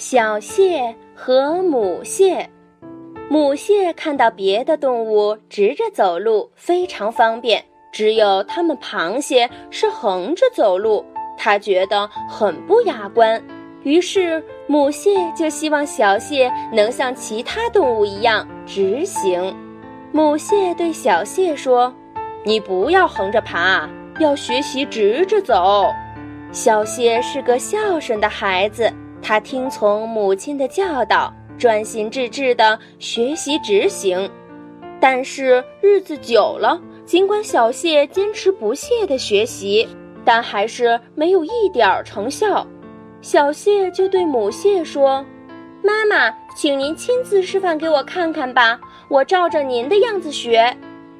[0.00, 2.48] 小蟹和母蟹，
[3.28, 11.04] 母蟹看到别的动物直着走路非常方便，只有它们螃蟹是横着走路，
[11.36, 13.44] 它觉得很不雅观。
[13.82, 19.54] 于是母蟹就希望小蟹能像其他动物一样直行。
[20.12, 21.94] 母蟹对小蟹说
[22.42, 23.86] ：“你不要横着爬，
[24.18, 25.84] 要学习直着走。”
[26.52, 28.90] 小蟹是个孝顺的孩子。
[29.22, 34.30] 他听从母亲的教导，专心致志地学习执行。
[35.00, 39.88] 但是日子久了，尽管小谢坚持不懈地学习，
[40.24, 42.66] 但还是没有一点儿成效。
[43.20, 45.24] 小谢就对母蟹说
[45.82, 50.76] ：“妈妈，请您亲自示范给我看看吧，我照着您的样子学。”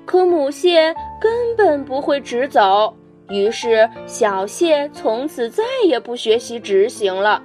[0.06, 2.92] 可母蟹根本不会直走，
[3.28, 7.40] 于是小蟹从此再也不学习执行了。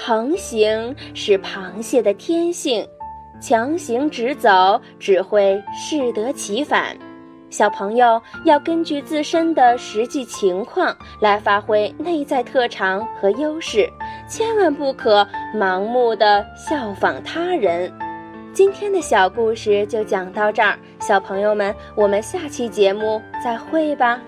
[0.00, 2.86] 横行是螃蟹的天性，
[3.40, 6.96] 强行直走只会适得其反。
[7.50, 13.90] 小朋友要根据自身的实际情况来发挥内在特长和优势，
[14.28, 17.92] 千万不可盲目的效仿他人。
[18.52, 24.20] 今天的小故事就讲到这儿，小朋友们，我们下期节目再会吧。